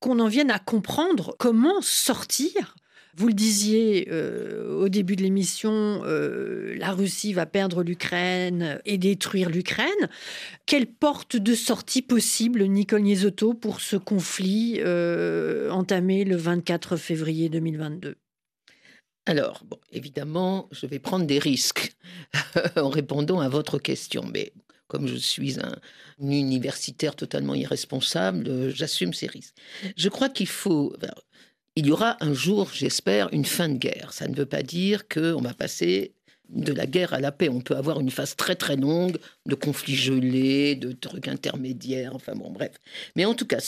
[0.00, 2.74] qu'on en vienne à comprendre comment sortir
[3.16, 8.98] vous le disiez euh, au début de l'émission, euh, la Russie va perdre l'Ukraine et
[8.98, 9.88] détruire l'Ukraine.
[10.66, 17.48] Quelle porte de sortie possible, Nicole Niesotto, pour ce conflit euh, entamé le 24 février
[17.48, 18.16] 2022
[19.26, 21.96] alors, bon, évidemment, je vais prendre des risques
[22.76, 24.52] en répondant à votre question, mais
[24.86, 25.76] comme je suis un,
[26.20, 29.54] universitaire totalement irresponsable, j'assume ces risques.
[29.96, 30.94] Je crois qu'il faut
[31.76, 34.12] il y aura un jour, j'espère, une fin de guerre.
[34.12, 36.14] Ça ne veut pas dire qu'on va passer
[36.48, 37.48] de la guerre à la paix.
[37.48, 42.34] On peut avoir une phase très très longue de conflits gelés, de trucs intermédiaires, enfin
[42.34, 42.72] bon, bref.
[43.16, 43.58] Mais en tout cas,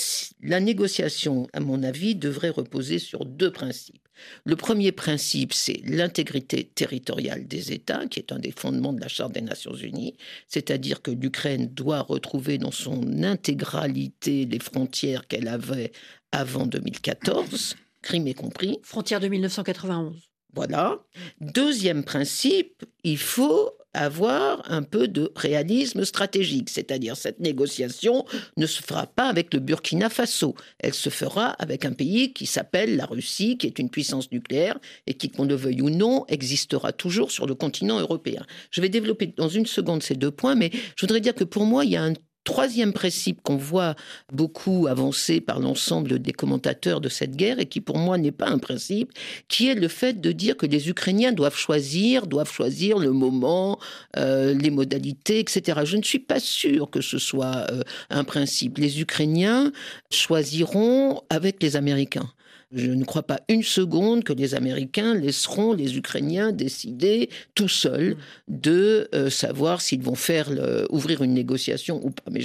[0.43, 4.07] la négociation, à mon avis, devrait reposer sur deux principes.
[4.45, 9.09] Le premier principe, c'est l'intégrité territoriale des États, qui est un des fondements de la
[9.09, 10.15] Charte des Nations Unies,
[10.49, 15.93] c'est-à-dire que l'Ukraine doit retrouver dans son intégralité les frontières qu'elle avait
[16.33, 18.79] avant 2014 Crimée compris.
[18.85, 20.31] Frontière de 1991.
[20.55, 21.01] Voilà.
[21.41, 28.25] Deuxième principe, il faut avoir un peu de réalisme stratégique, c'est-à-dire cette négociation
[28.57, 32.47] ne se fera pas avec le Burkina Faso, elle se fera avec un pays qui
[32.47, 36.27] s'appelle la Russie, qui est une puissance nucléaire et qui, qu'on le veuille ou non,
[36.29, 38.47] existera toujours sur le continent européen.
[38.71, 41.65] Je vais développer dans une seconde ces deux points, mais je voudrais dire que pour
[41.65, 42.15] moi, il y a un
[42.47, 43.97] troisième principe qu'on voit
[44.33, 48.49] beaucoup avancé par l'ensemble des commentateurs de cette guerre et qui pour moi n'est pas
[48.49, 49.13] un principe,
[49.49, 53.79] qui est le fait de dire que les Ukrainiens doivent choisir, doivent choisir le moment,
[54.17, 55.81] euh, les modalités, etc.
[55.85, 58.79] Je ne suis pas sûr que ce soit euh, un principe.
[58.79, 59.73] Les Ukrainiens
[60.11, 62.31] choisiront avec les Américains.
[62.73, 68.17] Je ne crois pas une seconde que les Américains laisseront les Ukrainiens décider tout seuls
[68.49, 70.51] de euh, savoir s'ils vont faire
[70.91, 72.25] ouvrir une négociation ou pas.
[72.31, 72.43] Mais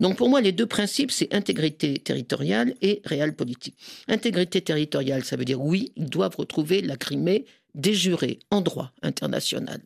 [0.00, 3.76] Donc pour moi, les deux principes, c'est intégrité territoriale et réel politique.
[4.06, 9.80] Intégrité territoriale, ça veut dire oui, ils doivent retrouver la Crimée déjurée en droit international.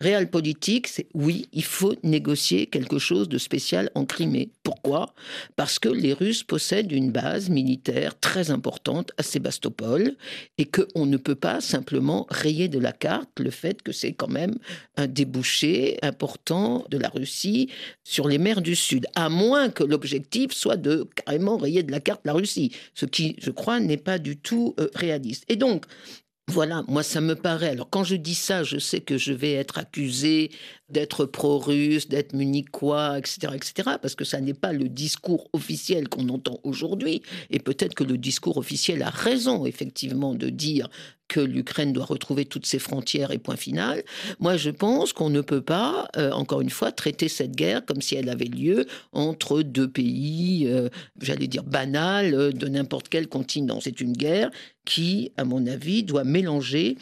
[0.00, 4.50] Réal politique, c'est oui, il faut négocier quelque chose de spécial en Crimée.
[4.62, 5.14] Pourquoi?
[5.56, 10.16] Parce que les Russes possèdent une base militaire très importante à Sébastopol
[10.58, 14.28] et qu'on ne peut pas simplement rayer de la carte le fait que c'est quand
[14.28, 14.54] même
[14.96, 17.70] un débouché important de la Russie
[18.04, 22.00] sur les mers du Sud, à moins que l'objectif soit de carrément rayer de la
[22.00, 25.44] carte la Russie, ce qui, je crois, n'est pas du tout euh, réaliste.
[25.48, 25.86] Et donc,
[26.50, 27.70] voilà, moi ça me paraît.
[27.70, 30.50] Alors quand je dis ça, je sais que je vais être accusé
[30.88, 36.28] d'être pro-russe, d'être munichois, etc., etc., parce que ça n'est pas le discours officiel qu'on
[36.28, 37.22] entend aujourd'hui.
[37.50, 40.88] Et peut-être que le discours officiel a raison, effectivement, de dire
[41.30, 44.02] que l'Ukraine doit retrouver toutes ses frontières et point final.
[44.40, 48.02] Moi, je pense qu'on ne peut pas, euh, encore une fois, traiter cette guerre comme
[48.02, 50.88] si elle avait lieu entre deux pays, euh,
[51.22, 53.78] j'allais dire banals, euh, de n'importe quel continent.
[53.80, 54.50] C'est une guerre
[54.84, 56.98] qui, à mon avis, doit mélanger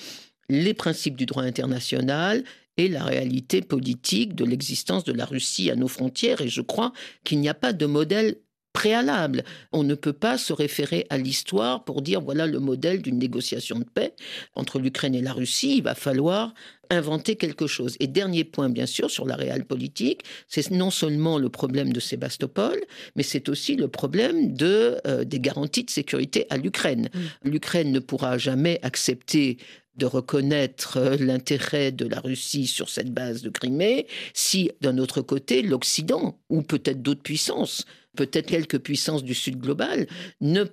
[0.51, 2.45] les principes du droit international
[2.77, 6.43] et la réalité politique de l'existence de la Russie à nos frontières.
[6.43, 6.93] Et je crois
[7.25, 8.37] qu'il n'y a pas de modèle
[8.79, 9.43] préalable.
[9.73, 13.81] On ne peut pas se référer à l'histoire pour dire voilà le modèle d'une négociation
[13.81, 14.15] de paix
[14.55, 15.79] entre l'Ukraine et la Russie.
[15.79, 16.55] Il va falloir
[16.89, 17.97] inventer quelque chose.
[17.99, 21.99] Et dernier point, bien sûr, sur la réelle politique, c'est non seulement le problème de
[21.99, 22.81] Sébastopol,
[23.17, 27.09] mais c'est aussi le problème de, euh, des garanties de sécurité à l'Ukraine.
[27.13, 27.51] Mm.
[27.51, 29.59] L'Ukraine ne pourra jamais accepter
[29.97, 35.21] de reconnaître euh, l'intérêt de la Russie sur cette base de Crimée si, d'un autre
[35.21, 37.85] côté, l'Occident, ou peut-être d'autres puissances,
[38.19, 40.09] peut-être quelques puissances du Sud global,
[40.41, 40.65] ne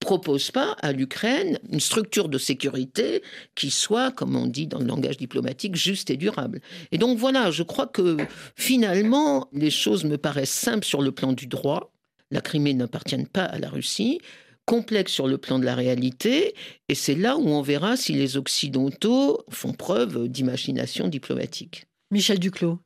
[0.00, 3.22] propose pas à l'Ukraine une structure de sécurité
[3.54, 6.60] qui soit, comme on dit dans le langage diplomatique, juste et durable.
[6.92, 8.16] Et donc voilà, je crois que
[8.56, 11.92] finalement, les choses me paraissent simples sur le plan du droit.
[12.30, 14.20] La Crimée n'appartient pas à la Russie
[14.66, 16.54] complexe sur le plan de la réalité,
[16.88, 21.84] et c'est là où on verra si les Occidentaux font preuve d'imagination diplomatique.
[22.10, 22.78] Michel Duclos.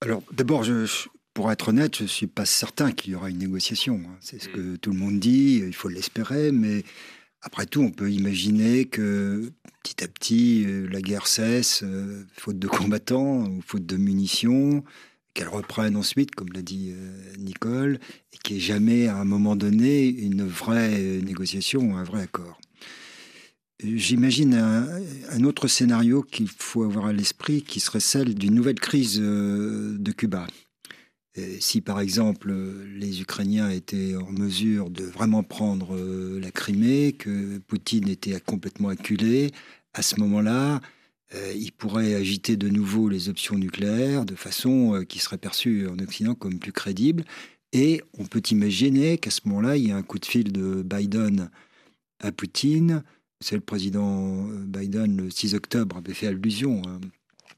[0.00, 0.62] Alors d'abord,
[1.36, 4.00] pour être honnête, je ne suis pas certain qu'il y aura une négociation.
[4.06, 4.16] Hein.
[4.20, 4.78] C'est ce que mm.
[4.78, 6.82] tout le monde dit, il faut l'espérer, mais
[7.42, 12.58] après tout, on peut imaginer que petit à petit, euh, la guerre cesse, euh, faute
[12.58, 14.82] de combattants ou faute de munitions,
[15.34, 17.98] qu'elle reprenne ensuite, comme l'a dit euh, Nicole,
[18.32, 22.22] et qu'il n'y ait jamais à un moment donné une vraie négociation ou un vrai
[22.22, 22.58] accord.
[23.84, 29.20] J'imagine un, autre scénario qu'il faut avoir à l'esprit, qui serait celle d'une nouvelle crise
[29.20, 30.46] de Cuba.
[31.60, 32.52] Si par exemple
[32.94, 38.88] les Ukrainiens étaient en mesure de vraiment prendre euh, la Crimée, que Poutine était complètement
[38.88, 39.50] acculé,
[39.94, 40.80] à ce moment-là,
[41.34, 45.98] euh, il pourrait agiter de nouveau les options nucléaires de façon qui serait perçue en
[45.98, 47.24] Occident comme plus crédible.
[47.72, 50.82] Et on peut imaginer qu'à ce moment-là, il y a un coup de fil de
[50.82, 51.50] Biden
[52.20, 53.02] à Poutine
[53.40, 56.82] c'est le président euh, Biden, le 6 octobre, avait fait allusion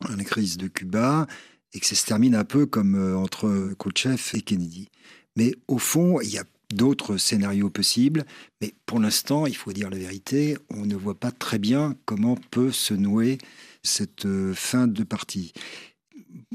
[0.04, 1.26] à la crise de Cuba
[1.72, 4.88] et que ça se termine un peu comme euh, entre Khrouchtchev et Kennedy.
[5.36, 8.24] Mais au fond, il y a d'autres scénarios possibles,
[8.60, 12.36] mais pour l'instant, il faut dire la vérité, on ne voit pas très bien comment
[12.50, 13.38] peut se nouer
[13.82, 15.52] cette euh, fin de partie.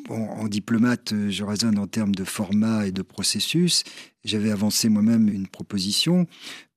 [0.10, 3.84] en diplomate, je raisonne en termes de format et de processus.
[4.24, 6.28] J'avais avancé moi-même une proposition.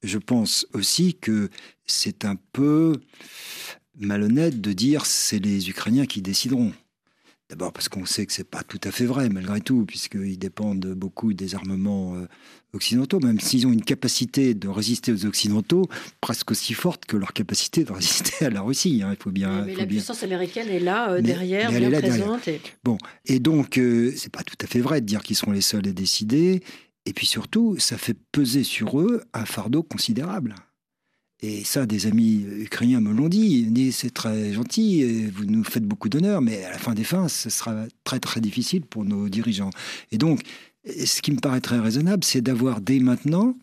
[0.03, 1.51] Je pense aussi que
[1.87, 3.01] c'est un peu
[3.99, 6.73] malhonnête de dire c'est les Ukrainiens qui décideront.
[7.49, 10.95] D'abord parce qu'on sait que c'est pas tout à fait vrai malgré tout, puisqu'ils dépendent
[10.95, 12.27] beaucoup des armements euh,
[12.73, 15.89] occidentaux, même s'ils ont une capacité de résister aux occidentaux
[16.21, 19.03] presque aussi forte que leur capacité de résister à la Russie.
[19.05, 19.15] Hein.
[19.17, 19.65] il faut bien.
[19.65, 22.49] mais la puissance américaine est là euh, derrière, bien présente.
[22.49, 22.61] Et...
[22.83, 25.61] Bon, et donc euh, c'est pas tout à fait vrai de dire qu'ils seront les
[25.61, 26.65] seuls à décider.
[27.05, 30.57] Et puis surtout, ça fait peser sur eux un fardeau considérable.
[31.43, 33.93] Et ça, des amis ukrainiens me l'ont dit.
[33.93, 37.51] C'est très gentil, vous nous faites beaucoup d'honneur, mais à la fin des fins, ce
[37.51, 39.71] sera très très difficile pour nos dirigeants.
[40.13, 40.41] Et donc,
[40.87, 43.55] ce qui me paraît très raisonnable, c'est d'avoir dès maintenant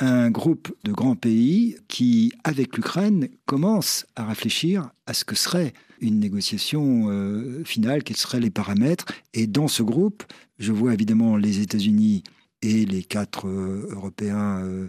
[0.00, 5.72] un groupe de grands pays qui, avec l'Ukraine, commence à réfléchir à ce que serait
[6.00, 9.06] une négociation euh, finale, quels seraient les paramètres.
[9.32, 10.24] Et dans ce groupe,
[10.58, 12.24] je vois évidemment les États-Unis
[12.62, 14.88] et les quatre euh, Européens euh,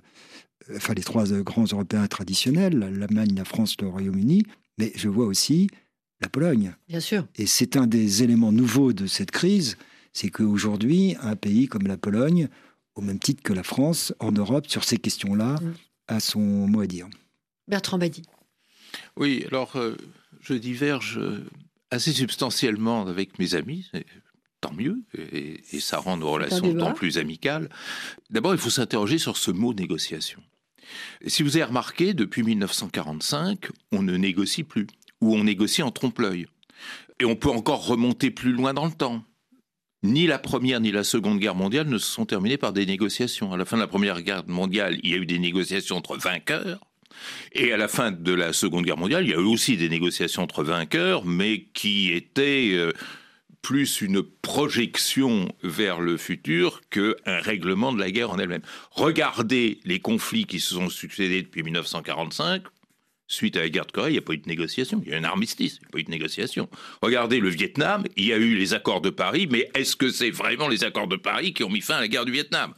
[0.76, 4.44] enfin les trois grands Européens traditionnels, l'Allemagne, la France, le Royaume-Uni,
[4.78, 5.70] mais je vois aussi
[6.22, 6.76] la Pologne.
[6.88, 7.28] Bien sûr.
[7.36, 9.78] Et c'est un des éléments nouveaux de cette crise,
[10.14, 12.48] c'est qu'aujourd'hui, un pays comme la Pologne,
[12.96, 15.74] au même titre que la France, en Europe, sur ces questions-là, mm.
[16.08, 17.08] a son mot à dire.
[17.68, 18.24] Bertrand Badi.
[19.18, 19.98] Oui, alors euh,
[20.42, 21.20] je diverge
[21.92, 23.90] assez substantiellement avec mes amis,
[24.62, 27.70] tant mieux, et, et ça rend nos relations tant plus amicales.
[28.30, 30.42] D'abord, il faut s'interroger sur ce mot négociation.
[31.26, 34.88] Si vous avez remarqué, depuis 1945, on ne négocie plus,
[35.22, 36.48] ou on négocie en trompe-l'œil.
[37.20, 39.24] Et on peut encore remonter plus loin dans le temps.
[40.04, 43.54] Ni la Première ni la Seconde Guerre mondiale ne se sont terminées par des négociations.
[43.54, 46.18] À la fin de la Première Guerre mondiale, il y a eu des négociations entre
[46.18, 46.80] vainqueurs.
[47.54, 49.90] Et à la fin de la Seconde Guerre mondiale, il y a eu aussi des
[49.90, 52.72] négociations entre vainqueurs, mais qui étaient...
[52.74, 52.92] Euh,
[53.66, 58.62] plus une projection vers le futur qu'un règlement de la guerre en elle-même.
[58.92, 62.62] Regardez les conflits qui se sont succédés depuis 1945.
[63.28, 65.02] Suite à la guerre de Corée, il n'y a pas eu de négociation.
[65.04, 66.70] Il y a eu un armistice, il n'y a pas eu de négociation.
[67.02, 70.30] Regardez le Vietnam, il y a eu les accords de Paris, mais est-ce que c'est
[70.30, 72.72] vraiment les accords de Paris qui ont mis fin à la guerre du Vietnam?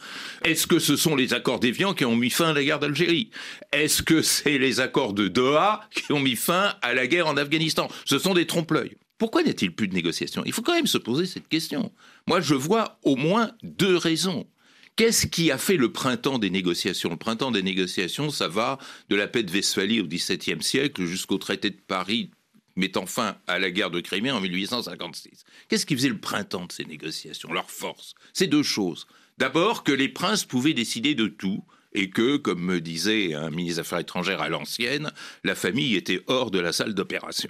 [0.45, 3.29] Est-ce que ce sont les accords d'Évian qui ont mis fin à la guerre d'Algérie?
[3.73, 7.35] Est-ce que c'est les accords de Doha qui ont mis fin à la guerre en
[7.35, 7.89] Afghanistan?
[8.05, 8.95] Ce sont des trompe-l'œil.
[9.17, 11.91] Pourquoi n'y a-t-il plus de négociations Il faut quand même se poser cette question.
[12.27, 14.47] Moi, je vois au moins deux raisons.
[14.95, 17.09] Qu'est-ce qui a fait le printemps des négociations?
[17.09, 21.37] Le printemps des négociations, ça va de la paix de Westphalie au XVIIe siècle jusqu'au
[21.37, 22.31] traité de Paris
[22.75, 25.43] mettant fin à la guerre de Crimée en 1856.
[25.67, 27.51] Qu'est-ce qui faisait le printemps de ces négociations?
[27.51, 29.07] Leur force C'est deux choses.
[29.37, 33.75] D'abord, que les princes pouvaient décider de tout, et que, comme me disait un ministre
[33.75, 35.11] des Affaires étrangères à l'ancienne,
[35.43, 37.49] la famille était hors de la salle d'opération.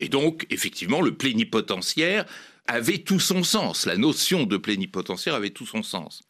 [0.00, 2.24] Et donc, effectivement, le plénipotentiaire
[2.66, 3.86] avait tout son sens.
[3.86, 6.22] La notion de plénipotentiaire avait tout son sens.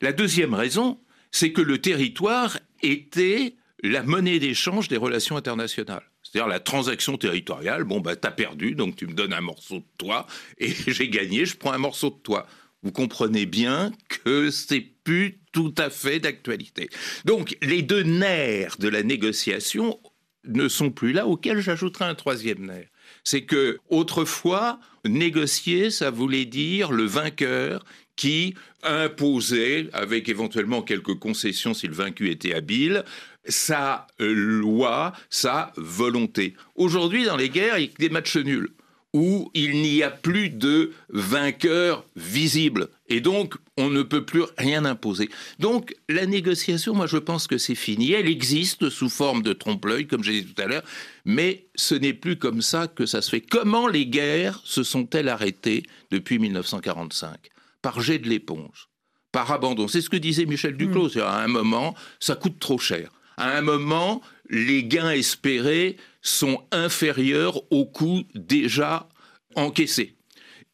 [0.00, 0.98] La deuxième raison,
[1.30, 6.04] c'est que le territoire était la monnaie d'échange des relations internationales.
[6.22, 9.86] C'est-à-dire la transaction territoriale, bon, bah, t'as perdu, donc tu me donnes un morceau de
[9.98, 10.26] toi,
[10.58, 12.46] et j'ai gagné, je prends un morceau de toi.
[12.82, 16.88] Vous comprenez bien que c'est plus tout à fait d'actualité.
[17.24, 20.00] Donc, les deux nerfs de la négociation
[20.44, 22.86] ne sont plus là, auquel j'ajouterai un troisième nerf.
[23.24, 27.84] C'est que autrefois, négocier, ça voulait dire le vainqueur
[28.16, 33.04] qui imposait, avec éventuellement quelques concessions si le vaincu était habile,
[33.46, 36.54] sa loi, sa volonté.
[36.74, 38.70] Aujourd'hui, dans les guerres, il y a des matchs nuls
[39.12, 42.88] où il n'y a plus de vainqueur visible.
[43.08, 45.28] Et donc, on ne peut plus rien imposer.
[45.58, 48.12] Donc, la négociation, moi, je pense que c'est fini.
[48.12, 50.84] Elle existe sous forme de trompe-l'œil, comme j'ai dit tout à l'heure,
[51.24, 53.40] mais ce n'est plus comme ça que ça se fait.
[53.40, 57.36] Comment les guerres se sont-elles arrêtées depuis 1945
[57.82, 58.88] Par jet de l'éponge,
[59.32, 59.88] par abandon.
[59.88, 61.16] C'est ce que disait Michel Duclos.
[61.16, 61.20] Mmh.
[61.20, 63.10] À un moment, ça coûte trop cher.
[63.36, 69.08] À un moment, les gains espérés sont inférieurs aux coûts déjà
[69.56, 70.14] encaissés.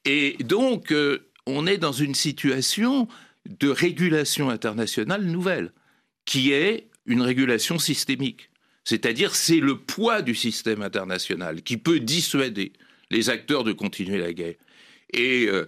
[0.05, 3.09] Et donc, euh, on est dans une situation
[3.49, 5.73] de régulation internationale nouvelle,
[6.27, 8.51] qui est une régulation systémique.
[8.85, 12.73] C'est-à-dire, c'est le poids du système international qui peut dissuader
[13.11, 14.55] les acteurs de continuer la guerre.
[15.17, 15.65] Euh,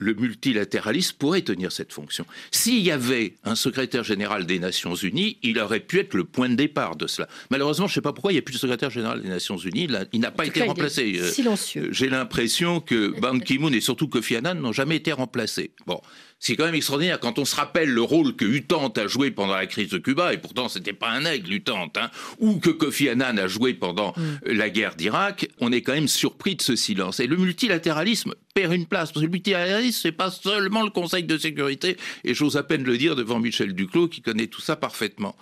[0.00, 2.24] le multilatéralisme pourrait tenir cette fonction.
[2.50, 6.48] S'il y avait un secrétaire général des Nations Unies, il aurait pu être le point
[6.48, 7.28] de départ de cela.
[7.50, 9.58] Malheureusement, je ne sais pas pourquoi il n'y a plus de secrétaire général des Nations
[9.58, 9.88] Unies.
[10.12, 11.18] il n'a pas été remplacé.
[11.20, 11.90] Euh, silencieux.
[11.92, 15.72] J'ai l'impression que Ban Ki-moon et surtout Kofi Annan n'ont jamais été remplacés.
[15.86, 16.00] Bon,
[16.40, 19.54] c'est quand même extraordinaire quand on se rappelle le rôle que Utante a joué pendant
[19.54, 23.10] la crise de Cuba, et pourtant c'était pas un aigle Utante, hein, ou que Kofi
[23.10, 24.52] Annan a joué pendant mm.
[24.52, 27.20] la guerre d'Irak, on est quand même surpris de ce silence.
[27.20, 31.24] Et le multilatéralisme perd une place, parce que le multilatéralisme, c'est pas seulement le Conseil
[31.24, 34.76] de sécurité, et j'ose à peine le dire devant Michel Duclos, qui connaît tout ça
[34.76, 35.36] parfaitement.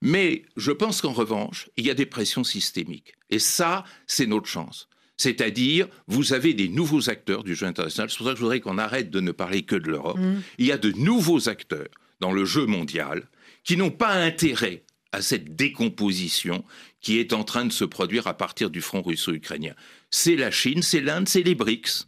[0.00, 3.14] Mais je pense qu'en revanche, il y a des pressions systémiques.
[3.30, 4.88] Et ça, c'est notre chance.
[5.18, 8.08] C'est-à-dire, vous avez des nouveaux acteurs du jeu international.
[8.08, 10.18] C'est pour ça que je voudrais qu'on arrête de ne parler que de l'Europe.
[10.18, 10.40] Mm.
[10.58, 11.88] Il y a de nouveaux acteurs
[12.20, 13.28] dans le jeu mondial
[13.64, 16.64] qui n'ont pas intérêt à cette décomposition
[17.00, 19.74] qui est en train de se produire à partir du front russo-ukrainien.
[20.10, 22.06] C'est la Chine, c'est l'Inde, c'est les BRICS.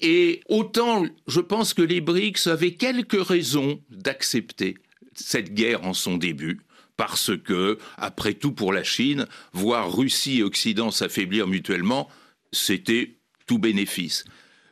[0.00, 4.76] Et autant je pense que les BRICS avaient quelques raisons d'accepter
[5.14, 6.60] cette guerre en son début,
[6.96, 12.08] parce que, après tout pour la Chine, voir Russie et Occident s'affaiblir mutuellement,
[12.52, 14.24] c'était tout bénéfice.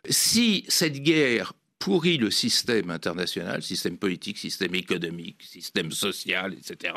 [0.09, 6.95] Si cette guerre pourrit le système international, système politique, système économique, système social, etc.,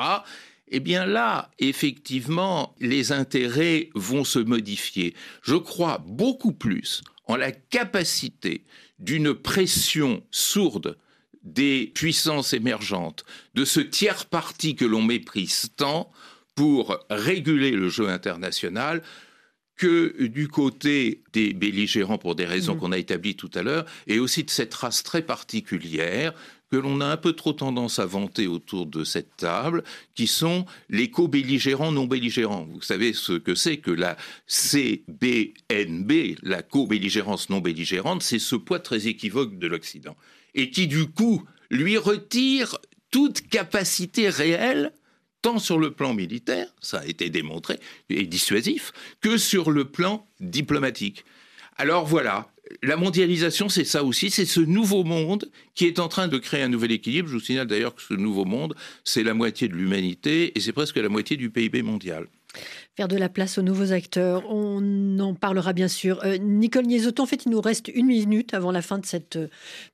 [0.73, 5.13] eh bien là, effectivement, les intérêts vont se modifier.
[5.43, 8.63] Je crois beaucoup plus en la capacité
[8.99, 10.97] d'une pression sourde
[11.43, 13.25] des puissances émergentes,
[13.55, 16.11] de ce tiers parti que l'on méprise tant
[16.55, 19.01] pour réguler le jeu international,
[19.81, 22.77] que du côté des belligérants pour des raisons mmh.
[22.77, 26.35] qu'on a établies tout à l'heure, et aussi de cette race très particulière
[26.69, 30.67] que l'on a un peu trop tendance à vanter autour de cette table, qui sont
[30.89, 32.67] les co-belligérants non belligérants.
[32.71, 38.79] Vous savez ce que c'est que la CBNB, la co-belligérance non belligérante, c'est ce poids
[38.79, 40.15] très équivoque de l'Occident,
[40.53, 42.77] et qui du coup lui retire
[43.09, 44.93] toute capacité réelle
[45.41, 47.79] tant sur le plan militaire, ça a été démontré,
[48.09, 51.25] et dissuasif, que sur le plan diplomatique.
[51.77, 52.51] Alors voilà,
[52.83, 56.61] la mondialisation, c'est ça aussi, c'est ce nouveau monde qui est en train de créer
[56.61, 57.27] un nouvel équilibre.
[57.27, 60.73] Je vous signale d'ailleurs que ce nouveau monde, c'est la moitié de l'humanité et c'est
[60.73, 62.27] presque la moitié du PIB mondial.
[63.01, 66.23] Faire de la place aux nouveaux acteurs, on en parlera bien sûr.
[66.23, 69.37] Euh, Nicole Niesotto, en fait, il nous reste une minute avant la fin de cette
[69.37, 69.47] euh,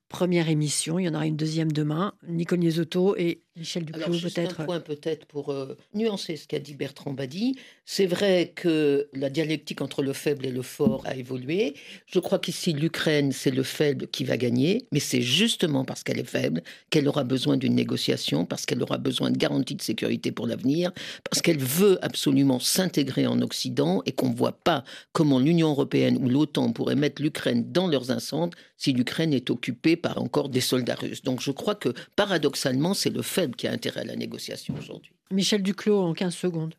[0.09, 0.99] première émission.
[0.99, 2.13] Il y en aura une deuxième demain.
[2.27, 4.61] Nicole Niesotto et Michel Duclos, peut-être.
[4.61, 7.57] Un point peut-être pour euh, nuancer ce qu'a dit Bertrand Badi.
[7.85, 11.73] C'est vrai que la dialectique entre le faible et le fort a évolué.
[12.05, 16.19] Je crois qu'ici, l'Ukraine, c'est le faible qui va gagner, mais c'est justement parce qu'elle
[16.19, 20.31] est faible qu'elle aura besoin d'une négociation, parce qu'elle aura besoin de garanties de sécurité
[20.31, 20.91] pour l'avenir,
[21.29, 22.96] parce qu'elle veut absolument s'intégrer
[23.27, 27.71] en Occident et qu'on ne voit pas comment l'Union européenne ou l'OTAN pourraient mettre l'Ukraine
[27.71, 31.23] dans leurs incendies si l'Ukraine est occupée par encore des soldats russes.
[31.23, 35.11] Donc je crois que paradoxalement, c'est le faible qui a intérêt à la négociation aujourd'hui.
[35.31, 36.75] Michel Duclos, en 15 secondes.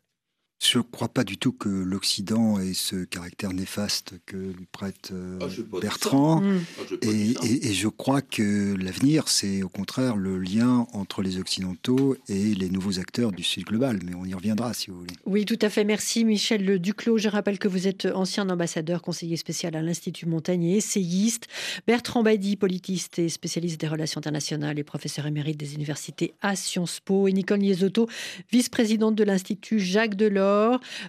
[0.61, 5.11] Je ne crois pas du tout que l'Occident ait ce caractère néfaste que lui prête
[5.13, 6.41] euh, ah, Bertrand.
[6.41, 6.59] Mm.
[6.77, 12.55] Ah, et, je crois que l'avenir, c'est au contraire le lien entre les Occidentaux et
[12.55, 13.99] les nouveaux acteurs du Sud global.
[14.03, 15.13] Mais on y reviendra si vous voulez.
[15.25, 15.85] Oui, tout à fait.
[15.85, 17.19] Merci Michel Duclos.
[17.19, 21.47] Je rappelle que vous êtes ancien ambassadeur, conseiller spécial à l'Institut Montaigne et essayiste.
[21.87, 26.99] Bertrand Badi, politiste et spécialiste des relations internationales et professeur émérite des universités à Sciences
[26.99, 27.29] Po.
[27.29, 28.09] Et Nicole Niesotto,
[28.51, 30.48] vice-présidente de l'Institut Jacques Delors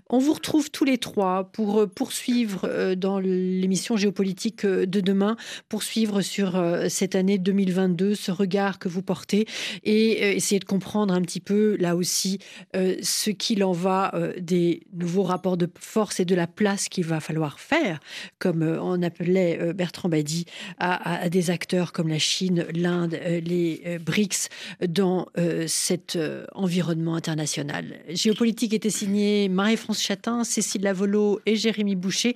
[0.09, 5.01] on vous retrouve tous les trois pour euh, poursuivre euh, dans l'émission géopolitique euh, de
[5.01, 5.37] demain,
[5.69, 9.47] poursuivre sur cette année 2022, ce regard que vous portez
[9.85, 12.39] et essayer de comprendre un petit peu là aussi
[12.75, 17.21] ce qu'il en va des nouveaux rapports de force et de la place qu'il va
[17.21, 18.01] falloir faire,
[18.39, 20.45] comme on appelait Bertrand Badi,
[20.79, 24.49] à, des acteurs comme la Chine, l'Inde, les BRICS
[24.87, 25.27] dans
[25.67, 26.19] cet
[26.55, 28.01] environnement international.
[28.09, 32.35] Géopolitique était signé Marie-France Chatin, Cécile Lavolo et Jérémy Boucher.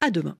[0.00, 0.36] À demain.